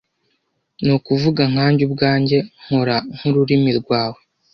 (Nukuvuga 0.85 1.41
nkanjye 1.51 1.83
ubwanjye, 1.87 2.37
Nkora 2.63 2.95
nkururimi 3.15 3.71
rwawe, 3.79 4.19